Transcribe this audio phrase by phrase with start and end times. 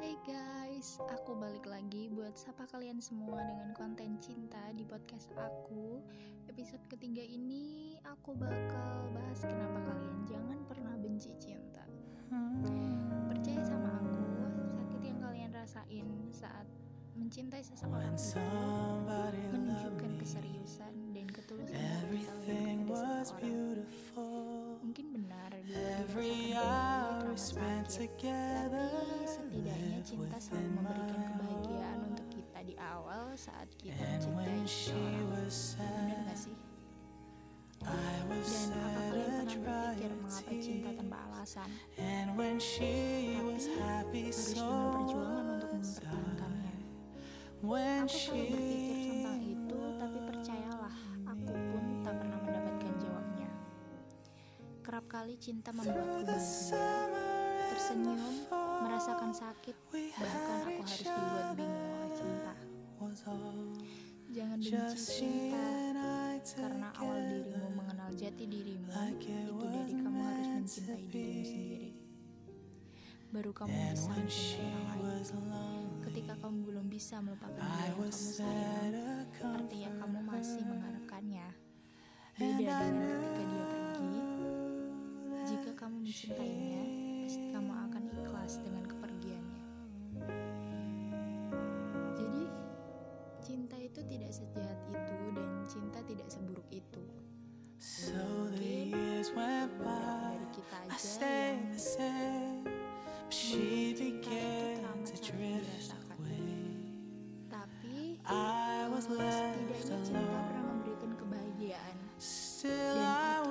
[0.00, 6.00] Hai guys, aku balik lagi buat sapa kalian semua dengan konten cinta di podcast aku.
[6.48, 11.84] Episode ketiga ini aku bakal bahas kenapa kalian jangan pernah benci cinta.
[13.28, 14.24] Percaya sama aku,
[14.72, 16.64] sakit yang kalian rasain saat
[17.12, 18.40] mencintai seseorang itu
[19.52, 23.84] menunjukkan keseriusan dan ketulusan hati kalian kepada seseorang.
[24.80, 27.52] Mungkin benar bila dirasakan kembali terasa
[28.00, 29.19] sakit, tapi
[29.70, 35.78] setidaknya cinta selalu memberikan kebahagiaan untuk kita di awal saat kita mencintai seseorang.
[35.78, 36.56] Benar gak sih?
[37.80, 41.70] Dan apa kalian pernah berpikir mengapa cinta tanpa alasan?
[43.70, 46.74] Tapi harus dengan perjuangan untuk mempertahankannya.
[47.60, 53.50] Aku selalu berpikir tentang itu, tapi percayalah, aku pun tak pernah mendapatkan jawabnya.
[54.84, 57.08] Kerap kali cinta membuatku bahagia,
[57.72, 58.34] tersenyum,
[58.84, 59.76] merasakan sakit,
[60.16, 62.56] bahkan aku harus dibuat bingung oleh cinta.
[64.32, 65.68] Jangan benci cinta,
[66.56, 71.92] karena awal dirimu mengenal jati dirimu, itu dari kamu harus mencintai dirimu sendiri.
[73.36, 74.96] Baru kamu bisa mencintai
[75.28, 75.88] orang lain.
[76.08, 81.48] Ketika kamu belum bisa melupakan dia yang kamu sayang, artinya kamu masih mengharapkannya.
[82.40, 83.29] Beda dengan ketika
[93.90, 97.02] itu tidak sejahat itu dan cinta tidak seburuk itu.
[98.06, 101.02] Mungkin dari kita aja
[104.70, 106.16] teramat sakit dirasakan.
[107.50, 107.98] Tapi,
[109.34, 111.96] setidaknya cinta pernah memberikan kebahagiaan.
[112.94, 113.50] Dan itu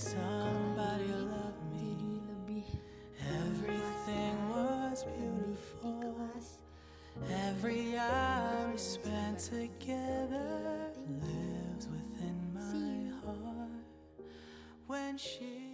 [7.61, 13.83] Every hour we spent together lives within my heart.
[14.87, 15.68] When she